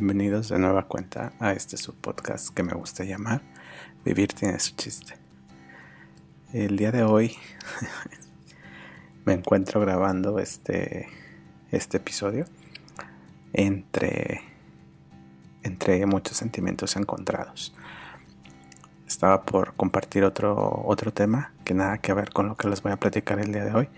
[0.00, 3.42] Bienvenidos de nueva cuenta a este subpodcast que me gusta llamar
[4.02, 5.12] Vivir tiene su chiste.
[6.54, 7.36] El día de hoy
[9.26, 11.06] me encuentro grabando este,
[11.70, 12.46] este episodio
[13.52, 14.40] entre,
[15.64, 17.74] entre muchos sentimientos encontrados.
[19.06, 22.92] Estaba por compartir otro, otro tema que nada que ver con lo que les voy
[22.92, 23.88] a platicar el día de hoy,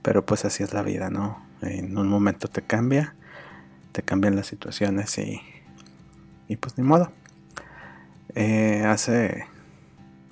[0.00, 1.44] pero pues así es la vida, ¿no?
[1.60, 3.14] En un momento te cambia
[3.94, 5.40] te cambian las situaciones y,
[6.48, 7.12] y pues ni modo.
[8.34, 9.46] Eh, hace,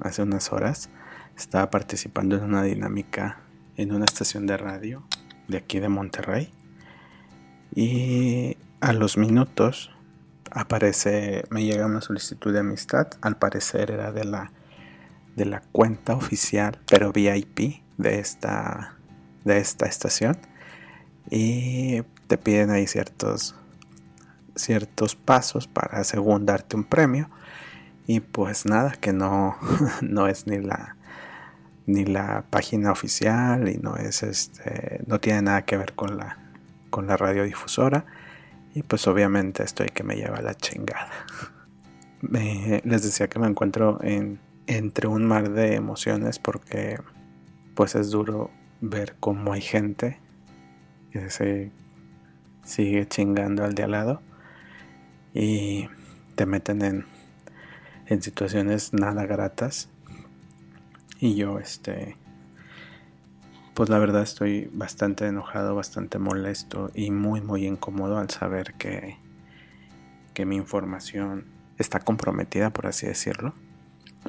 [0.00, 0.90] hace unas horas
[1.36, 3.38] estaba participando en una dinámica
[3.76, 5.04] en una estación de radio
[5.46, 6.52] de aquí de Monterrey
[7.72, 9.92] y a los minutos
[10.50, 14.50] aparece, me llega una solicitud de amistad, al parecer era de la
[15.36, 18.96] de la cuenta oficial, pero VIP de esta
[19.44, 20.36] de esta estación
[21.30, 22.02] y
[22.32, 23.54] te piden ahí ciertos
[24.54, 27.28] ciertos pasos para según darte un premio.
[28.06, 29.58] Y pues nada que no
[30.00, 30.96] no es ni la
[31.84, 36.38] ni la página oficial y no es este no tiene nada que ver con la
[36.88, 38.06] con la radiodifusora.
[38.74, 41.10] Y pues obviamente estoy que me lleva la chingada.
[42.22, 46.98] Les decía que me encuentro en entre un mar de emociones porque
[47.74, 50.18] pues es duro ver cómo hay gente
[51.10, 51.70] que se
[52.64, 54.22] sigue chingando al de al lado
[55.34, 55.88] y
[56.34, 57.06] te meten en,
[58.06, 59.88] en situaciones nada gratas.
[61.18, 62.16] Y yo, este,
[63.74, 69.16] pues la verdad estoy bastante enojado, bastante molesto y muy, muy incómodo al saber que,
[70.34, 71.46] que mi información
[71.78, 73.54] está comprometida, por así decirlo.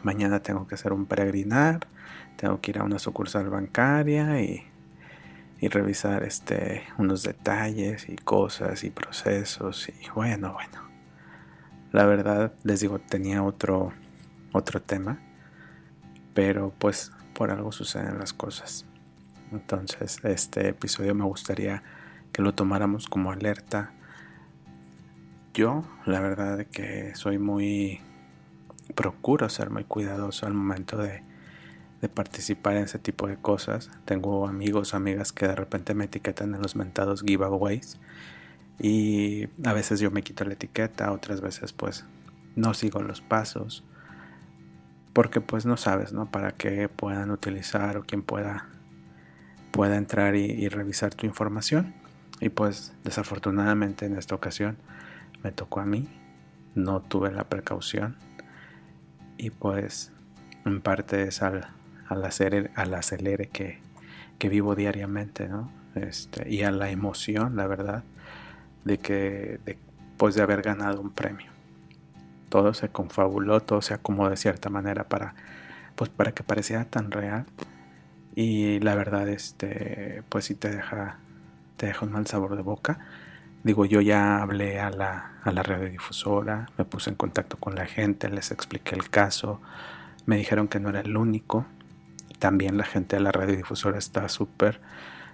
[0.04, 1.88] Mañana tengo que hacer un peregrinar,
[2.36, 4.64] tengo que ir a una sucursal bancaria y,
[5.64, 10.90] y revisar este, unos detalles y cosas y procesos y bueno, bueno.
[11.94, 13.94] La verdad, les digo, tenía otro,
[14.52, 15.20] otro tema,
[16.34, 18.86] pero pues por algo suceden las cosas.
[19.54, 21.82] Entonces, este episodio me gustaría
[22.34, 23.94] que lo tomáramos como alerta.
[25.54, 28.02] Yo, la verdad, que soy muy.
[28.96, 31.24] procuro ser muy cuidadoso al momento de,
[32.04, 33.90] de participar en ese tipo de cosas.
[34.04, 37.98] Tengo amigos, amigas que de repente me etiquetan en los mentados giveaways
[38.78, 42.04] y a veces yo me quito la etiqueta, otras veces pues
[42.58, 43.86] no sigo los pasos.
[45.14, 46.30] Porque pues no sabes, ¿no?
[46.30, 48.68] Para qué puedan utilizar o quien pueda,
[49.72, 51.94] pueda entrar y, revisar tu información.
[52.42, 54.76] Y pues desafortunadamente en esta ocasión
[55.42, 56.10] me tocó a mí.
[56.76, 58.18] No tuve la precaución.
[59.38, 60.12] Y pues
[60.66, 61.68] en parte es al,
[62.10, 63.80] al, hacer, al acelere que,
[64.40, 65.72] que vivo diariamente, ¿no?
[65.96, 68.04] Este, y a la emoción, la verdad,
[68.84, 71.52] de que después de haber ganado un premio.
[72.50, 75.36] Todo se confabuló, todo se acomodó de cierta manera para,
[75.96, 77.46] pues para que pareciera tan real.
[78.36, 81.18] Y la verdad, este, pues sí te deja,
[81.78, 83.00] te deja un mal sabor de boca.
[83.64, 87.86] Digo, yo ya hablé a la, a la radiodifusora, me puse en contacto con la
[87.86, 89.62] gente, les expliqué el caso,
[90.26, 91.66] me dijeron que no era el único.
[92.44, 94.82] También la gente de la radiodifusora está súper,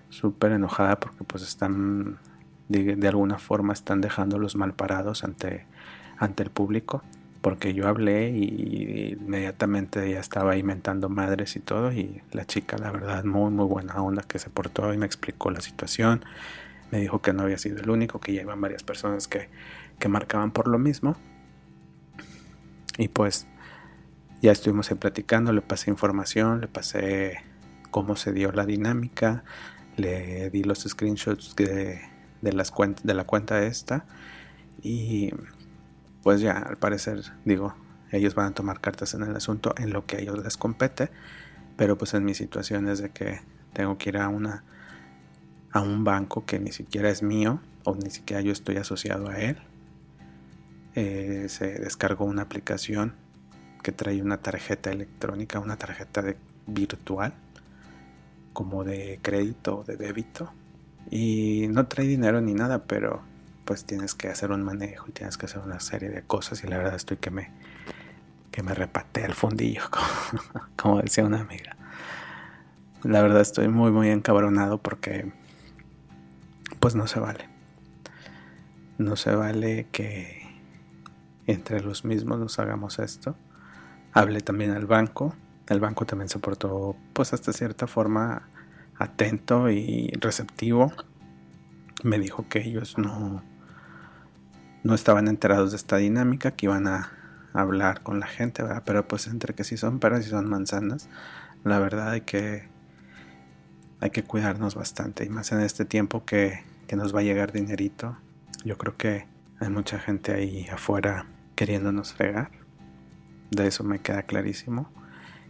[0.09, 2.19] súper enojada porque pues están
[2.67, 5.65] de, alguna forma están dejándolos mal parados ante,
[6.19, 7.01] ante el público
[7.41, 12.91] porque yo hablé y inmediatamente ya estaba inventando madres y todo y la chica la
[12.91, 16.23] verdad muy muy buena onda que se portó y me explicó la situación.
[16.91, 19.49] Me dijo que no había sido el único que ya iban varias personas que,
[19.97, 21.15] que marcaban por lo mismo.
[22.99, 23.47] Y pues
[24.41, 27.41] ya estuvimos ahí platicando le pasé información le pasé
[27.91, 29.43] cómo se dio la dinámica
[29.97, 31.99] le di los screenshots de
[32.41, 34.05] de, las de la cuenta esta.
[34.81, 35.31] Y
[36.23, 37.75] pues ya, al parecer, digo,
[38.11, 41.09] ellos van a tomar cartas en el asunto en lo que a ellos les compete.
[41.77, 43.41] Pero pues en mi situación es de que
[43.73, 44.63] tengo que ir a una
[45.71, 49.37] a un banco que ni siquiera es mío o ni siquiera yo estoy asociado a
[49.37, 49.57] él.
[50.95, 53.13] Eh, se descargó una aplicación
[53.81, 56.37] que trae una tarjeta electrónica, una tarjeta de,
[56.67, 57.33] virtual,
[58.53, 60.51] como de crédito o de débito
[61.09, 63.21] y no trae dinero ni nada, pero
[63.65, 66.67] pues tienes que hacer un manejo y tienes que hacer una serie de cosas y
[66.67, 67.51] la verdad estoy que me
[68.51, 69.83] que me repate el fundillo,
[70.75, 71.77] como, decía una amiga.
[73.03, 75.31] La verdad estoy muy muy encabronado porque
[76.79, 77.47] pues no se vale.
[78.97, 80.47] No se vale que
[81.45, 83.35] entre los mismos nos hagamos esto.
[84.13, 85.35] Hablé también al banco.
[85.67, 88.49] El banco también se portó pues hasta cierta forma
[88.97, 90.91] atento y receptivo.
[92.03, 93.43] Me dijo que ellos no,
[94.83, 97.11] no estaban enterados de esta dinámica, que iban a
[97.53, 98.83] hablar con la gente, ¿verdad?
[98.85, 101.09] Pero pues entre que si son peras y son manzanas,
[101.63, 102.67] la verdad hay que
[104.01, 107.51] hay que cuidarnos bastante y más en este tiempo que, que nos va a llegar
[107.51, 108.17] dinerito.
[108.63, 109.27] Yo creo que
[109.59, 111.25] hay mucha gente ahí afuera
[111.55, 112.58] queriéndonos fregar.
[113.51, 114.89] De eso me queda clarísimo.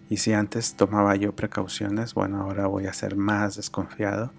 [0.10, 4.31] Y si antes tomaba yo precauciones, bueno, ahora voy a ser más desconfiado.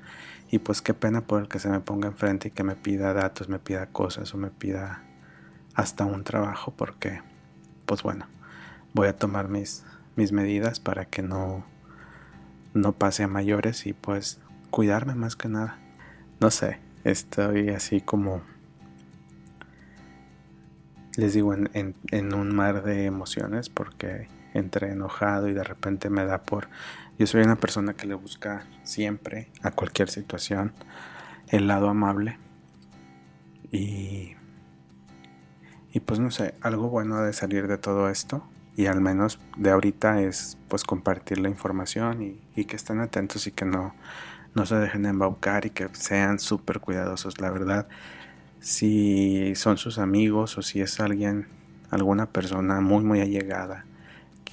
[0.50, 3.12] Y pues qué pena por el que se me ponga enfrente y que me pida
[3.12, 5.04] datos, me pida cosas o me pida
[5.74, 7.22] hasta un trabajo, porque
[7.86, 8.26] pues bueno,
[8.92, 9.84] voy a tomar mis,
[10.16, 11.64] mis medidas para que no,
[12.74, 14.40] no pase a mayores y pues
[14.70, 15.78] cuidarme más que nada.
[16.40, 18.42] No sé, estoy así como
[21.16, 26.24] les digo, en, en, un mar de emociones porque entré enojado y de repente me
[26.24, 26.68] da por...
[27.18, 30.72] Yo soy una persona que le busca siempre, a cualquier situación,
[31.48, 32.38] el lado amable.
[33.70, 34.36] Y...
[35.92, 38.44] Y pues no sé, algo bueno de salir de todo esto
[38.76, 43.52] y al menos de ahorita es pues compartir la información y, que estén atentos y
[43.52, 43.94] que no,
[44.54, 47.40] no se dejen embaucar y que sean súper cuidadosos.
[47.40, 47.88] La verdad,
[48.60, 51.48] si son sus amigos o si es alguien,
[51.90, 53.84] alguna persona muy muy allegada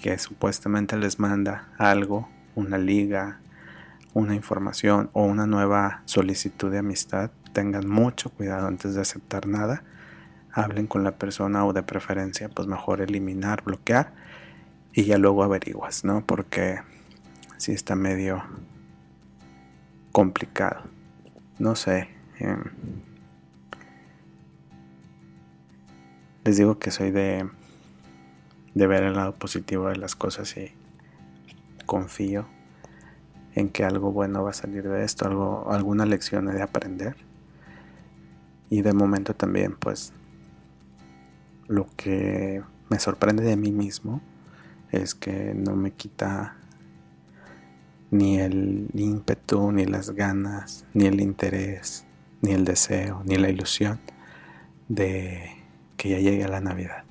[0.02, 3.40] que supuestamente les manda algo, una liga,
[4.14, 9.84] una información o una nueva solicitud de amistad, tengan mucho cuidado antes de aceptar nada.
[10.52, 14.14] Hablen con la persona o de preferencia, pues mejor eliminar, bloquear
[14.94, 16.26] y ya luego averiguas, ¿no?
[16.26, 16.80] Porque
[17.58, 18.44] si está medio
[20.12, 20.84] complicado.
[21.60, 22.10] No sé.
[22.40, 22.64] Em,
[26.48, 27.46] les digo que soy de,
[28.74, 30.72] ver el lado positivo de las cosas y
[31.86, 32.48] confío
[33.54, 37.18] en que algo bueno va a salir de esto, algo, alguna lección de aprender.
[38.70, 40.14] Y de momento también, pues,
[41.68, 44.22] lo que me sorprende de mí mismo
[44.94, 46.56] es que no me quita
[48.10, 52.06] ni el ímpetu, ni las ganas, ni el interés,
[52.42, 54.00] ni el deseo, ni la ilusión
[54.88, 55.57] de
[55.98, 57.04] que ya llegue la Navidad.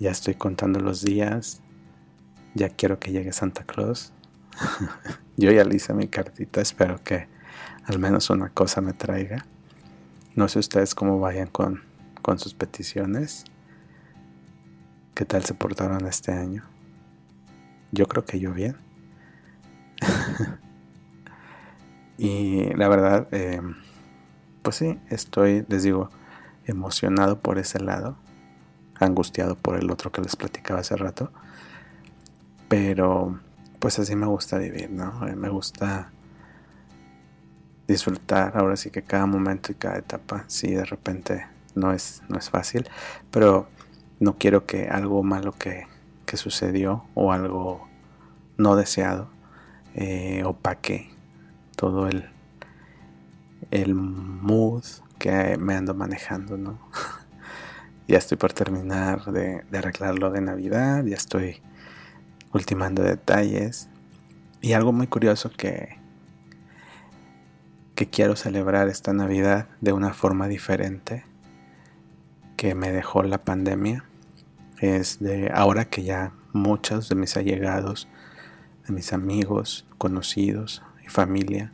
[0.00, 1.60] Ya estoy contando los días.
[2.54, 4.12] Ya quiero que llegue Santa Claus.
[5.36, 6.60] Yo ya le mi cartita.
[6.60, 7.28] Espero que
[7.84, 9.46] al menos una cosa me traiga.
[10.34, 11.82] No sé ustedes cómo vayan con,
[12.22, 13.44] con sus peticiones.
[15.14, 16.64] ¿Qué tal se portaron este año?
[17.92, 18.76] Yo creo que yo bien.
[22.18, 23.60] y la verdad, eh,
[24.62, 26.10] pues sí, estoy, les digo,
[26.66, 28.16] emocionado por ese lado,
[28.98, 31.32] angustiado por el otro que les platicaba hace rato.
[32.68, 33.40] Pero
[33.78, 35.26] pues así me gusta vivir, ¿no?
[35.26, 36.10] Eh, me gusta
[37.88, 42.38] disfrutar ahora sí que cada momento y cada etapa, sí de repente no es, no
[42.38, 42.88] es fácil,
[43.30, 43.68] pero
[44.20, 45.86] no quiero que algo malo que,
[46.26, 47.88] que sucedió o algo
[48.56, 49.28] no deseado
[49.94, 51.10] eh, opaque
[51.76, 52.30] todo el,
[53.70, 54.84] el mood
[55.22, 56.80] que me ando manejando, ¿no?
[58.08, 61.62] ya estoy por terminar de, arreglarlo de Navidad, ya estoy
[62.52, 63.88] ultimando detalles.
[64.60, 65.96] Y algo muy curioso que,
[67.94, 71.24] que quiero celebrar esta Navidad de una forma diferente
[72.56, 74.04] que me dejó la pandemia
[74.80, 78.08] es de ahora que ya muchos de mis allegados,
[78.88, 81.72] de mis amigos, conocidos y familia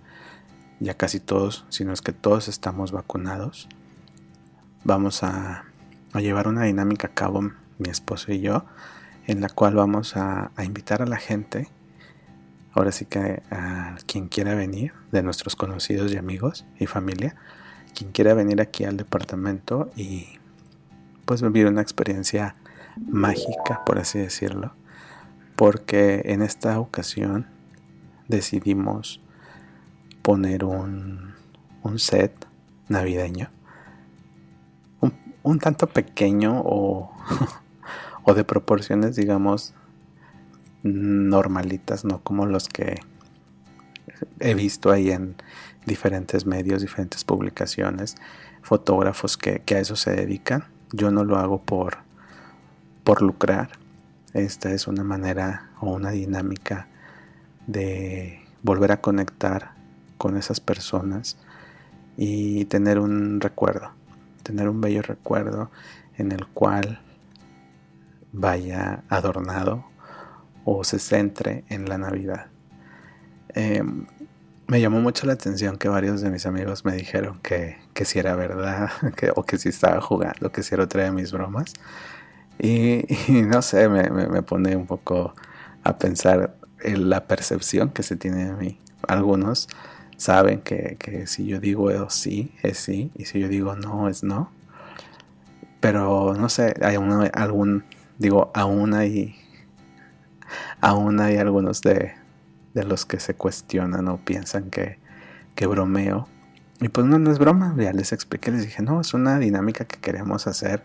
[0.81, 3.69] ya casi todos, sino es que todos estamos vacunados,
[4.85, 5.65] vamos a,
[6.15, 8.65] llevar una dinámica a cabo mi esposo y yo,
[9.27, 11.69] en la cual vamos a, invitar a la gente,
[12.73, 17.37] ahora sí que a quien quiera venir, de nuestros conocidos y amigos y familia,
[17.95, 20.29] quien quiera venir aquí al departamento y
[21.25, 22.57] pues vivir una experiencia
[22.97, 24.73] mágica, por así decirlo,
[25.57, 27.47] porque en esta ocasión
[28.29, 29.21] decidimos
[30.29, 31.33] poner un,
[31.83, 32.47] un set
[32.89, 33.49] navideño
[35.01, 37.11] un, un tanto pequeño o,
[38.25, 39.73] o de proporciones digamos
[40.83, 43.01] normalitas, no como los que
[44.39, 45.35] he visto ahí en
[45.87, 48.17] diferentes medios, diferentes publicaciones,
[48.61, 50.65] fotógrafos que, a eso se dedican.
[50.93, 52.01] Yo no lo hago por,
[53.03, 53.71] por lucrar.
[54.35, 56.87] Esta es una manera o una dinámica
[57.67, 59.78] de volver a conectar
[60.19, 61.39] con esas personas
[62.17, 63.93] y tener un recuerdo,
[64.43, 65.71] tener un bello recuerdo
[66.17, 67.01] en el cual
[68.33, 69.87] vaya adornado
[70.65, 72.49] o se centre en la Navidad.
[73.55, 74.07] Em,
[74.67, 78.19] me llamó mucho la atención que varios de mis amigos me dijeron que, que si
[78.19, 81.73] era verdad que, o que si estaba jugando, que si era otra de mis bromas.
[82.59, 85.35] Y, no sé, me, me, pone un poco
[85.85, 88.79] a pensar en la percepción que se tiene de mí.
[89.07, 89.69] Algunos
[90.19, 94.23] saben que, que si yo digo sí, es sí, y si yo digo no, es
[94.23, 94.51] no.
[95.81, 97.85] Pero no sé, hay algún,
[98.19, 99.37] digo, aún hay,
[100.81, 102.13] aún hay algunos de,
[102.75, 104.99] de los que se cuestionan o piensan que,
[105.55, 106.29] que bromeo.
[106.81, 109.85] Y pues no, no es broma, ya les expliqué, les dije, no, es una dinámica
[109.85, 110.83] que queremos hacer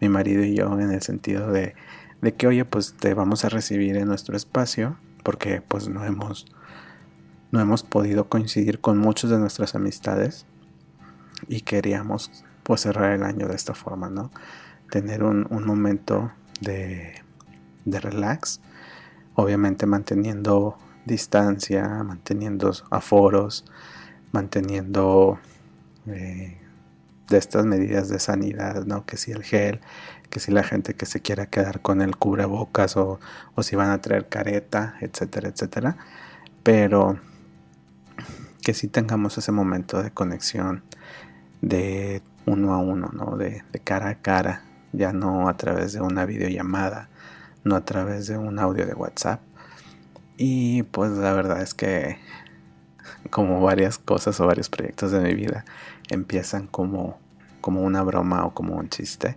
[0.00, 1.74] mi marido y yo en el sentido de,
[2.20, 6.46] de que, oye, pues te vamos a recibir en nuestro espacio, porque pues no hemos,
[7.52, 10.46] no hemos podido coincidir con muchas de nuestras amistades
[11.48, 14.30] y queríamos pues cerrar el año de esta forma, ¿no?
[14.90, 17.14] Tener un, un momento de,
[17.84, 18.60] de relax,
[19.34, 23.66] obviamente manteniendo distancia, manteniendo aforos,
[24.32, 25.38] manteniendo
[26.06, 26.58] eh,
[27.28, 29.04] de estas medidas de sanidad, ¿no?
[29.04, 29.80] Que si el gel,
[30.30, 33.20] que si la gente que se quiera quedar con el cubrebocas o,
[33.54, 35.98] o si van a traer careta, etcétera, etcétera.
[36.62, 37.18] Pero
[38.62, 40.82] que sí tengamos ese momento de conexión
[41.60, 43.36] de uno a uno, ¿no?
[43.36, 47.08] De, de cara a cara, ya no a través de una videollamada,
[47.64, 49.40] no a través de un audio de WhatsApp,
[50.36, 52.18] y pues la verdad es que
[53.30, 55.64] como varias cosas o varios proyectos de mi vida
[56.10, 57.18] empiezan como,
[57.60, 59.36] como una broma o como un chiste,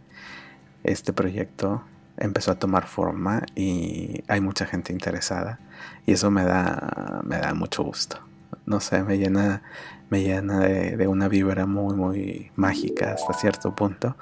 [0.83, 1.83] este proyecto
[2.17, 5.59] empezó a tomar forma y hay mucha gente interesada
[6.05, 8.19] y eso me da, me da mucho gusto.
[8.65, 9.63] No sé, me llena,
[10.09, 14.17] me llena de, una vibra muy, muy mágica hasta cierto punto.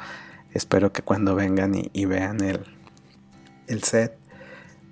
[0.52, 2.66] Espero que cuando vengan y, vean el,
[3.68, 4.18] el set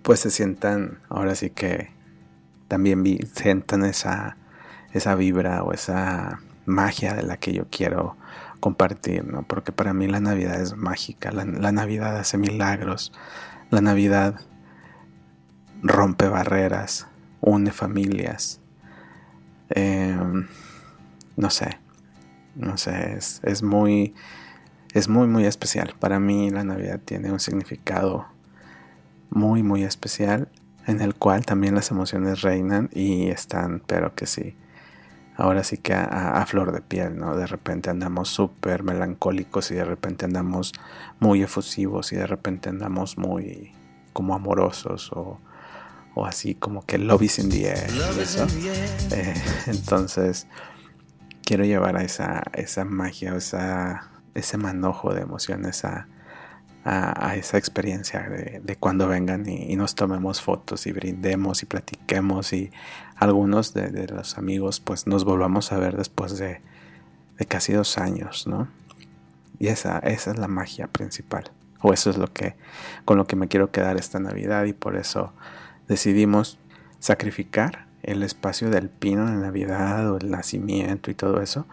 [0.02, 1.92] pues se sientan, ahora sí que
[2.68, 3.04] también
[3.34, 4.38] sientan esa,
[4.94, 8.18] esa vibra o esa magia de la que yo quiero
[8.60, 9.44] compartir, ¿no?
[9.44, 13.12] Porque para mí la Navidad es mágica, la, Navidad hace milagros,
[13.70, 14.40] la Navidad
[15.82, 17.08] rompe barreras,
[17.42, 18.61] une familias,
[19.76, 20.48] em,
[21.38, 21.80] no sé,
[22.56, 24.14] no sé, es, es muy,
[24.94, 25.96] es muy, muy especial.
[26.00, 28.28] Para mí la Navidad tiene un significado
[29.32, 30.50] muy muy especial
[30.86, 34.56] en el cual también las emociones reinan y están, pero que sí,
[35.38, 37.36] ahora sí que a, flor de piel, ¿no?
[37.36, 40.74] De repente andamos súper melancólicos y de repente andamos
[41.20, 43.72] muy efusivos y de repente andamos muy
[44.14, 45.40] como amorosos o,
[46.14, 47.90] o así como que love is in the air.
[49.12, 49.34] Eh,
[49.68, 50.48] entonces
[51.44, 56.08] quiero llevar a esa, esa magia, esa, ese manojo de emociones a
[56.84, 62.72] a, esa experiencia de, cuando vengan y, nos tomemos fotos y brindemos y platiquemos y
[63.16, 66.62] algunos de, los amigos pues nos volvamos a ver después de,
[67.48, 68.68] casi dos años, ¿no?
[69.60, 71.52] Y esa, esa es la magia principal.
[71.82, 72.56] O eso es lo que
[73.06, 75.34] con lo que me quiero quedar esta Navidad y por eso
[75.92, 76.58] decidimos
[77.00, 81.68] sacrificar el espacio del pino en Navidad o el nacimiento y todo eso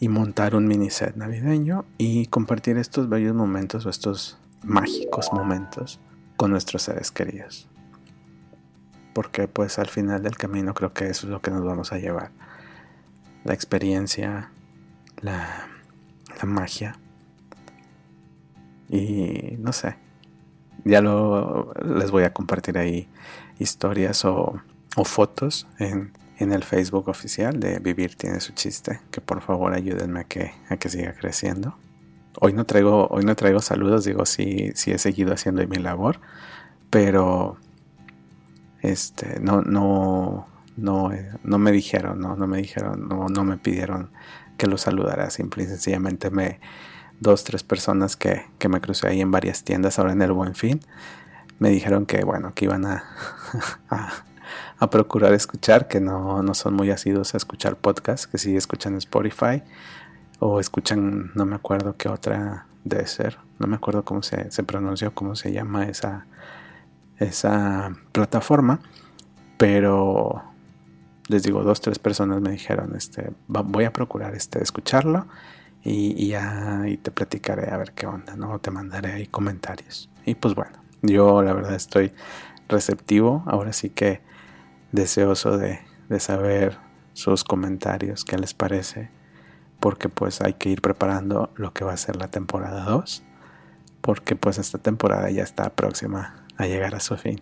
[0.00, 6.00] y montar un mini set navideño y compartir estos bellos momentos o estos mágicos momentos
[6.36, 7.68] con nuestros seres queridos.
[9.14, 11.98] Porque pues al final del camino creo que eso es lo que nos vamos a
[11.98, 12.32] llevar.
[13.44, 14.50] La experiencia,
[15.20, 15.68] la,
[16.36, 16.98] la magia.
[18.88, 19.96] Y no sé,
[20.84, 23.08] ya lo les voy a compartir ahí
[23.58, 24.60] historias o,
[24.96, 29.74] o fotos en, en, el Facebook oficial de Vivir tiene su chiste, que por favor
[29.74, 31.76] ayúdenme a que, a que siga creciendo.
[32.40, 36.18] Hoy no traigo, hoy no traigo saludos, digo, sí, sí he seguido haciendo mi labor,
[36.90, 37.58] pero
[38.80, 41.10] este, no, no, no,
[41.44, 44.10] no me dijeron, no, no me dijeron, no, no me pidieron
[44.56, 46.58] que lo saludara, simple y sencillamente me,
[47.20, 50.54] dos, tres personas que, que me crucé ahí en varias tiendas ahora en el Buen
[50.54, 50.80] Fin,
[51.58, 53.04] me dijeron que bueno, que iban a,
[54.78, 58.96] a, procurar escuchar, que no, no son muy asiduos a escuchar podcasts, que sí escuchan
[58.96, 59.62] Spotify
[60.40, 64.64] o escuchan, no me acuerdo qué otra debe ser, no me acuerdo cómo se, se
[64.64, 66.26] pronunció, cómo se llama esa,
[67.18, 68.80] esa plataforma,
[69.56, 70.42] pero
[71.28, 75.26] les digo, dos, tres personas me dijeron, este, voy a procurar este, escucharlo
[75.82, 78.58] y, ya y te platicaré a ver qué onda, ¿no?
[78.58, 80.10] Te mandaré ahí comentarios.
[80.24, 82.12] Y pues bueno, yo la verdad estoy
[82.68, 84.20] receptivo, ahora sí que
[84.92, 86.78] deseoso de, de saber
[87.12, 89.10] sus comentarios, qué les parece
[89.82, 93.24] porque pues hay que ir preparando lo que va a ser la temporada 2,
[94.00, 97.40] porque pues esta temporada ya está próxima a llegar a su fin.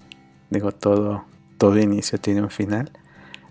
[0.48, 1.26] Digo, todo,
[1.58, 2.92] todo inicio tiene un final,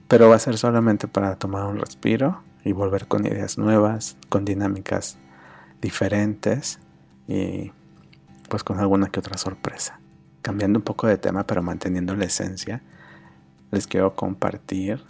[0.08, 4.46] pero va a ser solamente para tomar un respiro y volver con ideas nuevas, con
[4.46, 5.18] dinámicas
[5.82, 6.80] diferentes
[7.28, 7.72] y
[8.50, 10.00] pues con alguna que otra sorpresa.
[10.42, 12.82] Cambiando un poco de tema pero manteniendo la esencia,
[13.72, 15.04] les quiero compartir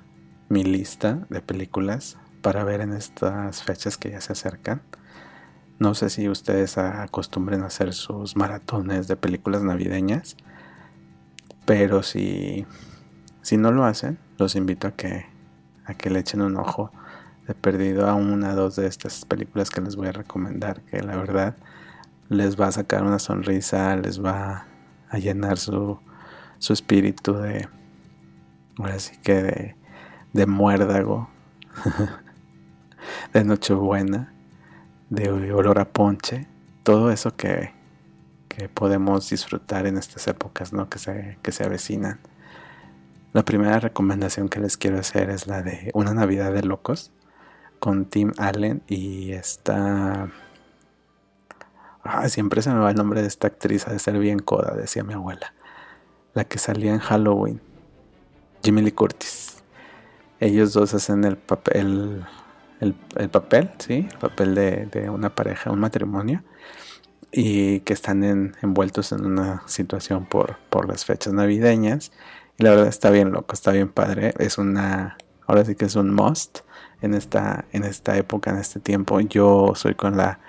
[0.50, 4.82] mi lista de películas para ver en estas fechas que ya se acercan.
[5.78, 10.36] No sé si ustedes acostumbren a hacer sus maratones de películas navideñas,
[11.66, 12.66] pero si,
[13.42, 15.26] si no lo hacen, los invito a que,
[15.86, 16.92] a que le echen un ojo
[17.50, 21.02] de perdido a una o dos de estas películas que les voy a recomendar, que
[21.02, 21.56] la verdad
[22.30, 24.68] les va a sacar una sonrisa, les va
[25.10, 26.00] a llenar su,
[26.60, 27.68] su espíritu de,
[28.78, 29.76] ahora sí que de,
[30.32, 31.28] de muérdago,
[33.34, 34.32] de nochebuena,
[35.10, 36.46] de olor a ponche,
[36.84, 37.74] todo eso que,
[38.48, 40.88] que podemos disfrutar en estas épocas ¿no?
[40.88, 42.20] que, se, que se avecinan.
[43.34, 47.12] La primera recomendación que les quiero hacer es la de Una Navidad de Locos
[47.80, 50.30] con Tim Allen y está...
[52.04, 54.76] Ah, siempre se me va el nombre de esta actriz, ha de ser bien coda,
[54.76, 55.54] decía mi abuela.
[56.34, 57.62] La que salía en Halloween.
[58.64, 59.58] Jimmy Lee Curtis.
[60.40, 62.26] Ellos dos hacen el papel,
[62.80, 64.08] el, papel, ¿sí?
[64.12, 66.44] El papel de, una pareja, un matrimonio.
[67.32, 68.24] Y que están
[68.62, 72.12] envueltos en una situación por, por las fechas navideñas.
[72.58, 74.34] Y la verdad está bien loco, está bien padre.
[74.40, 75.18] Es una,
[75.50, 76.60] ahora sí que es un must
[77.02, 79.20] en esta, en esta época, en este tiempo.
[79.20, 80.40] Yo soy con la...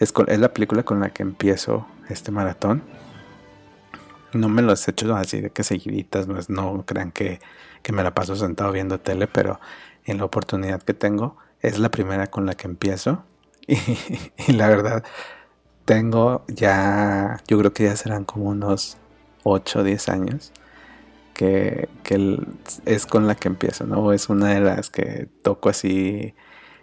[0.00, 2.82] Es, la película con la que empiezo este maratón.
[4.32, 7.38] No me lo he hecho así de que seguiditas, no, es, no crean que,
[7.82, 9.60] que me la paso sentado viendo tele, pero
[10.04, 13.24] en la oportunidad que tengo es la primera con la que empiezo.
[13.68, 13.78] Y,
[14.46, 15.02] y, la verdad,
[15.84, 18.96] tengo ya, yo creo que ya serán como unos
[19.42, 20.52] 8 o 10 años
[21.36, 21.88] que,
[22.86, 24.12] es con la que empiezo, ¿no?
[24.12, 26.34] Es una de las que toco así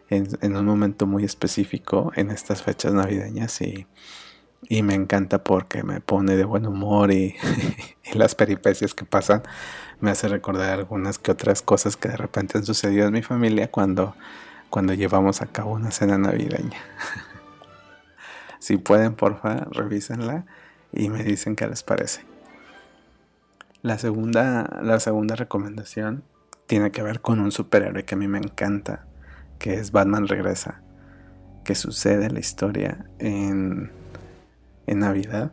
[0.09, 3.87] en, un momento muy específico en estas fechas navideñas y,
[4.69, 7.35] me encanta porque me pone de buen humor y,
[8.13, 9.41] las peripecias que pasan
[9.99, 13.71] me hace recordar algunas que otras cosas que de repente han sucedido en mi familia
[13.71, 14.15] cuando,
[14.69, 16.77] cuando llevamos a cabo una cena navideña.
[18.59, 20.45] si pueden, porfa, revísenla
[20.91, 22.32] y me dicen qué les parece.
[23.83, 26.23] La segunda, la segunda recomendación
[26.67, 29.05] tiene que ver con un superhéroe que a mí me encanta,
[29.59, 30.81] que es Batman Regresa,
[31.65, 33.91] que sucede la historia en,
[34.87, 35.51] en Navidad.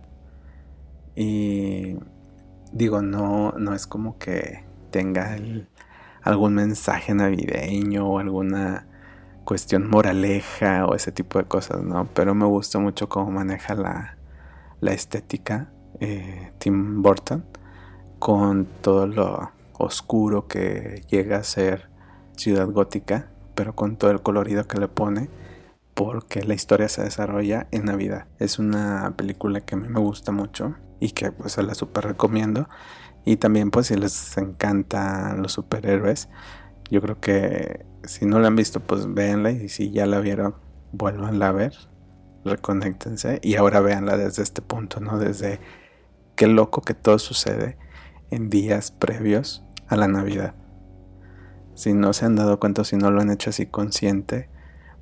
[1.16, 1.96] Y
[2.70, 5.36] digo, no, no es como que tenga
[6.22, 8.86] algún mensaje navideño o alguna
[9.44, 12.06] cuestión moraleja o ese tipo de cosas, ¿no?
[12.14, 14.18] Pero me gusta mucho cómo maneja la,
[14.78, 17.44] la estética eh, Tim Burton
[18.20, 21.88] con todo lo oscuro que llega a ser
[22.36, 25.30] Ciudad Gótica, pero con todo el colorido que le pone,
[25.94, 28.28] porque la historia se desarrolla en Navidad.
[28.38, 32.04] Es una película que a mí me gusta mucho y que pues se la super
[32.04, 32.68] recomiendo.
[33.24, 36.28] Y también pues si les encantan los superhéroes,
[36.90, 40.56] yo creo que si no la han visto pues véanla y si ya la vieron,
[40.92, 41.74] vuélvanla a ver,
[42.44, 45.18] reconéctense y ahora véanla desde este punto, ¿no?
[45.18, 45.58] Desde
[46.36, 47.78] qué loco que todo sucede
[48.30, 50.54] en días previos a la Navidad.
[51.74, 54.48] Si no se han dado cuenta, si no lo han hecho así consciente,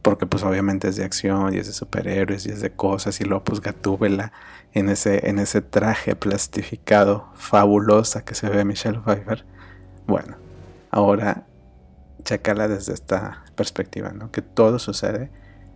[0.02, 3.24] porque pues obviamente es de acción y es de superhéroes y es de cosas y
[3.24, 4.32] luego pues Gatúbela
[4.72, 9.44] en ese, en ese traje plastificado fabulosa que se ve Michelle Pfeiffer.
[10.06, 10.36] Bueno,
[10.90, 11.46] ahora
[12.22, 14.30] checala desde esta perspectiva, ¿no?
[14.30, 15.30] Que todo sucede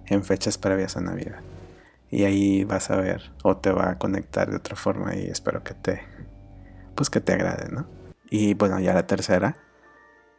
[0.07, 1.41] en fechas previas a Navidad.
[2.11, 5.63] Y ahí vas a ver o te va a conectar de otra forma y espero
[5.63, 6.03] que te
[7.03, 7.89] pues que te agrade, ¿no?
[8.31, 9.57] Y bueno, ya la tercera,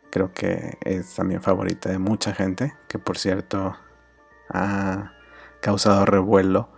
[0.10, 3.76] creo que es también favorita de mucha gente, que por cierto
[4.48, 5.12] ha
[5.60, 6.70] causado revuelo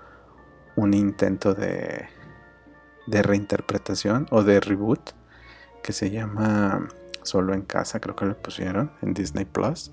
[0.76, 2.08] un intento de,
[3.06, 5.12] de reinterpretación o de reboot
[5.84, 6.88] que se llama
[7.22, 9.92] Solo en casa, creo que lo pusieron en Disney Plus,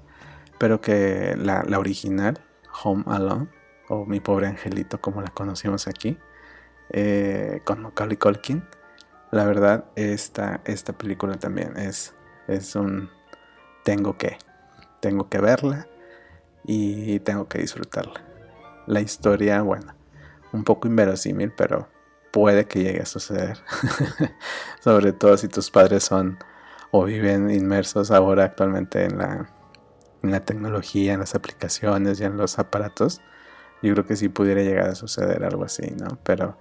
[0.59, 2.41] pero que la, original,
[2.83, 3.49] Home Alone,
[3.91, 6.17] o Mi Pobre Angelito, como la conocimos aquí,
[6.89, 8.65] eh, con Macaulay Culkin,
[9.33, 12.15] la verdad, esta, esta película también es,
[12.49, 13.11] es un
[13.83, 14.37] tengo que,
[15.01, 15.89] tengo que verla
[16.65, 18.23] y tengo que disfrutarla.
[18.87, 19.95] La historia, bueno,
[20.53, 21.89] un poco inverosímil, pero
[22.31, 23.59] puede que llegue a suceder.
[24.81, 26.39] Sobre todo si tus padres son
[26.91, 29.51] o viven inmersos ahora actualmente en la,
[30.23, 33.23] en la tecnología, en las aplicaciones y en los aparatos.
[33.81, 36.19] Yo creo que sí pudiera llegar a suceder algo así, ¿no?
[36.23, 36.59] Pero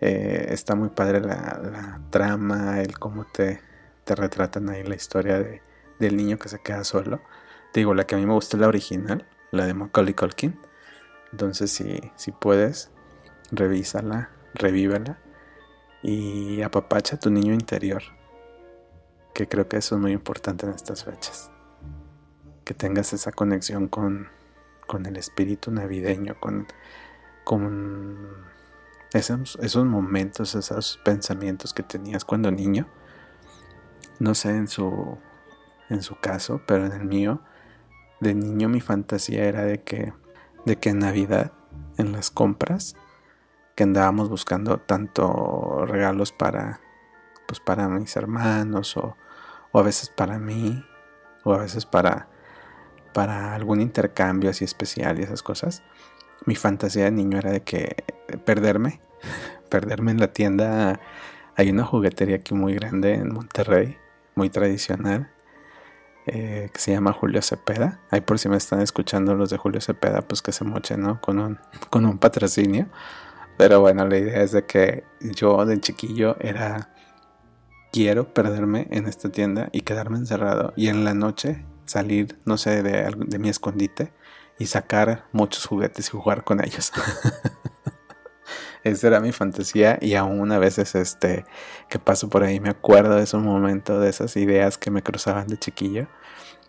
[0.00, 3.60] eh, está muy padre la, trama, el cómo te,
[4.04, 5.62] te, retratan ahí la historia de,
[5.98, 7.20] del niño que se queda solo.
[7.72, 10.58] Te digo, la que a mí me gusta es la original, la de Macaulay Culkin.
[11.32, 12.90] Entonces, si, si puedes,
[13.50, 15.18] revísala, revívela
[16.02, 18.02] y apapacha tu niño interior.
[19.32, 21.50] Que creo que eso es muy importante en estas fechas.
[22.64, 24.28] Que tengas esa conexión con,
[24.86, 26.66] con el espíritu navideño, con,
[27.42, 28.53] con
[29.14, 32.86] esos, esos momentos, esos pensamientos que tenías cuando niño.
[34.18, 35.18] No sé en su,
[35.88, 37.40] en su caso, pero en el mío,
[38.20, 40.12] de niño mi fantasía era de que,
[40.66, 41.52] de que en Navidad,
[41.96, 42.96] en las compras,
[43.76, 46.80] que andábamos buscando tanto regalos para,
[47.46, 49.16] pues para mis hermanos o,
[49.72, 50.84] o a veces para mí
[51.44, 52.28] o a veces para,
[53.12, 55.82] para algún intercambio así especial y esas cosas.
[56.46, 58.04] Mi fantasía de niño era de que
[58.44, 59.00] perderme,
[59.68, 61.00] perderme en la tienda.
[61.56, 63.96] Hay una juguetería aquí muy grande en Monterrey,
[64.34, 65.30] muy tradicional,
[66.26, 68.00] eh, que se llama Julio Cepeda.
[68.10, 71.20] Ahí por si me están escuchando los de Julio Cepeda, pues que se mochen, ¿no?
[71.20, 71.58] Con un,
[71.90, 72.88] con un patrocinio.
[73.56, 76.90] Pero bueno, la idea es de que yo de chiquillo era
[77.92, 82.82] quiero perderme en esta tienda y quedarme encerrado y en la noche salir, no sé,
[82.82, 84.12] de, de mi escondite
[84.58, 86.92] y sacar muchos juguetes y jugar con ellos.
[88.84, 91.46] Esa era mi fantasía y aún a veces este
[91.88, 95.46] que paso por ahí me acuerdo de ese momento, de esas ideas que me cruzaban
[95.46, 96.06] de chiquillo.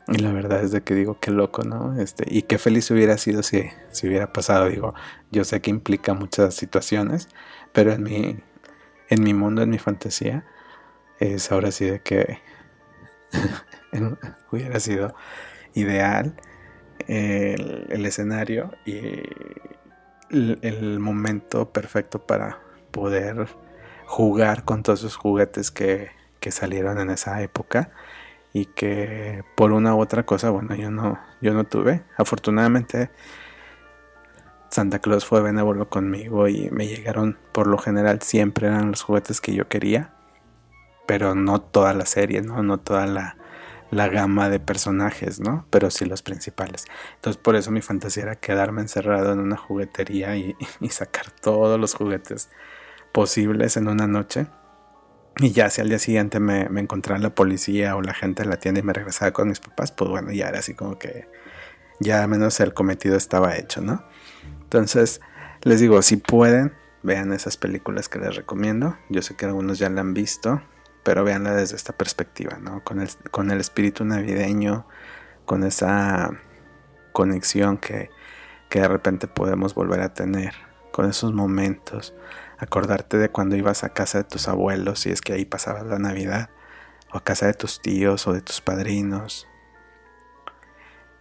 [0.08, 2.00] Y la verdad es de que digo, qué loco, ¿no?
[2.00, 4.70] Este, y qué feliz hubiera sido si, si hubiera pasado.
[4.70, 4.94] Digo,
[5.32, 7.28] yo sé que implica muchas situaciones,
[7.74, 8.38] pero en mi,
[9.10, 10.46] en mi mundo, en mi fantasía,
[11.20, 12.40] es ahora sí de que
[14.52, 15.16] hubiera sido
[15.74, 16.36] ideal
[17.08, 18.98] el, escenario y
[20.30, 22.60] el, el, momento perfecto para
[22.92, 23.48] poder
[24.06, 27.92] jugar con todos esos juguetes que, que salieron en esa época
[28.54, 32.04] y que por una u otra cosa, bueno, yo no, yo no tuve.
[32.18, 33.10] Afortunadamente,
[34.70, 39.42] Santa Claus fue benévolo conmigo y me llegaron, por lo general, siempre eran los juguetes
[39.42, 40.14] que yo quería,
[41.06, 42.64] pero no toda la serie, ¿no?
[42.64, 43.38] No toda la,
[43.92, 45.66] la gama de personajes, ¿no?
[45.70, 46.86] Pero sí los principales.
[47.16, 50.56] Entonces, por eso mi fantasía era quedarme encerrado en una juguetería y,
[50.90, 52.50] sacar todos los juguetes
[53.12, 54.48] posibles en una noche
[55.38, 58.50] y ya si al día siguiente me, me encontraba la policía o la gente de
[58.50, 61.28] la tienda y me regresaba con mis papás, pues bueno, ya era así como que
[62.00, 64.04] ya menos el cometido estaba hecho, ¿no?
[64.64, 65.22] Entonces,
[65.64, 68.98] les digo, si pueden, vean esas películas que les recomiendo.
[69.10, 70.62] Yo sé que algunos ya la han visto,
[71.06, 72.84] pero véanla desde esta perspectiva, ¿no?
[72.84, 74.88] Con el, con el espíritu navideño,
[75.46, 76.32] con esa
[77.12, 78.10] conexión que,
[78.70, 80.56] que de repente podemos volver a tener,
[80.92, 82.16] con esos momentos.
[82.58, 86.00] Acordarte de cuando ibas a casa de tus abuelos, si es que ahí pasabas la
[86.00, 86.50] Navidad,
[87.14, 89.48] o a casa de tus tíos o de tus padrinos,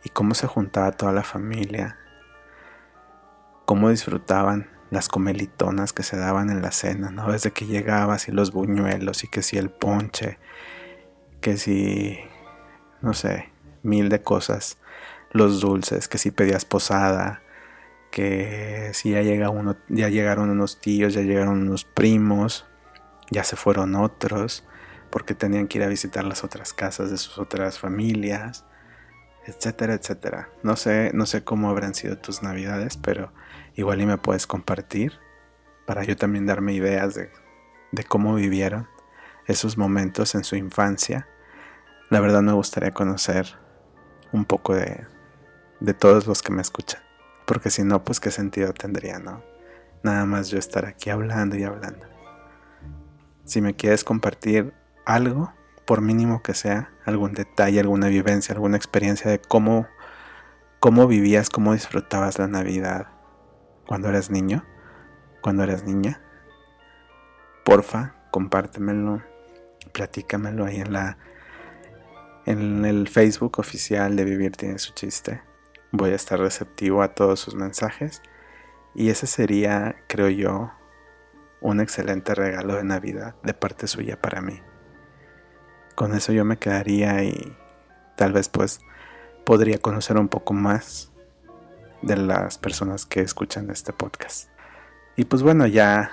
[0.02, 1.98] y cómo se juntaba toda la familia,
[3.66, 7.30] cómo disfrutaban las comelitonas que se daban en la cena, ¿no?
[7.30, 10.38] Desde que llegabas y los buñuelos y que si el ponche,
[11.40, 12.18] que si,
[13.02, 13.50] no sé,
[13.82, 14.78] mil de cosas,
[15.32, 17.42] los dulces, que si pedías posada,
[18.10, 22.64] que si ya llega uno, ya llegaron unos tíos, ya llegaron unos primos,
[23.30, 24.64] ya se fueron otros,
[25.10, 28.64] porque tenían que ir a visitar las otras casas de sus otras familias,
[29.46, 30.48] etcétera, etcétera.
[30.62, 33.32] No sé, no sé cómo habrán sido tus navidades, pero
[33.74, 35.12] igual y me puedes compartir
[35.86, 37.30] para yo también darme ideas de,
[37.92, 38.88] de cómo vivieron
[39.46, 41.28] esos momentos en su infancia.
[42.10, 43.58] La verdad me gustaría conocer
[44.32, 45.06] un poco de,
[45.80, 47.02] de todos los que me escuchan.
[47.46, 49.42] Porque si no, pues qué sentido tendría, ¿no?
[50.02, 52.06] Nada más yo estar aquí hablando y hablando.
[53.44, 54.72] Si me quieres compartir
[55.04, 55.52] algo,
[55.84, 59.86] por mínimo que sea, algún detalle, alguna vivencia, alguna experiencia de cómo,
[60.80, 63.13] cómo vivías, cómo disfrutabas la Navidad
[63.86, 64.64] cuando eras niño,
[65.40, 66.20] cuando eras niña,
[67.64, 69.22] porfa, compártemelo,
[69.92, 71.18] platícamelo ahí en la
[72.46, 75.40] en el Facebook oficial de Vivir tiene su chiste
[75.96, 78.20] voy a estar receptivo a todos sus mensajes
[78.96, 80.72] y ese sería, creo yo,
[81.60, 84.60] un excelente regalo de Navidad de parte suya para mí.
[85.94, 87.56] Con eso yo me quedaría y
[88.16, 88.80] tal vez pues
[89.44, 91.12] podría conocer un poco más
[92.04, 94.48] de las personas que escuchan este podcast.
[95.16, 96.10] Y pues bueno, ya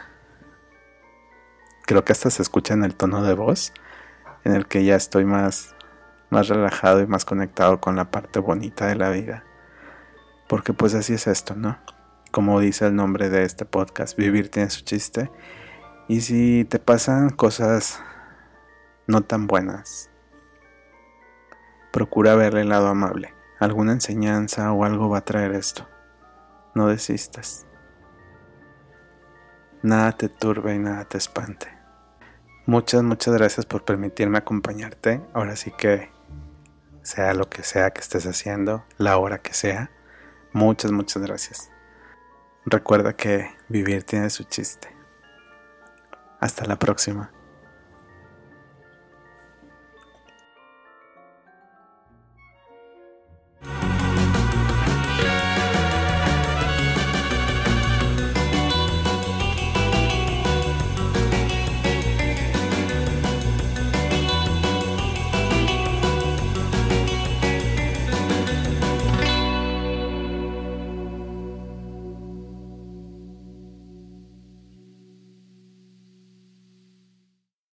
[1.85, 3.73] creo que hasta se escucha en el tono de voz
[4.43, 5.75] en el que ya estoy más
[6.29, 9.43] más relajado y más conectado con la parte bonita de la vida.
[10.47, 11.77] Porque pues así es esto, ¿no?
[12.31, 15.29] Como dice el nombre de este podcast, vivir tiene su chiste.
[16.07, 17.99] Y si te pasan cosas
[19.07, 20.11] no tan buenas,
[21.91, 23.33] Procura verle el lado amable.
[23.61, 25.87] Alguna enseñanza o algo va a traer esto.
[26.73, 27.67] No desistas.
[29.83, 31.67] Nada te turbe y nada te espante.
[32.65, 35.21] Muchas, muchas gracias por permitirme acompañarte.
[35.33, 36.09] Ahora sí que
[37.03, 39.91] sea lo que sea que estés haciendo, la hora que sea.
[40.53, 41.69] Muchas, muchas gracias.
[42.65, 44.87] Recuerda que vivir tiene su chiste.
[46.39, 47.31] Hasta la próxima.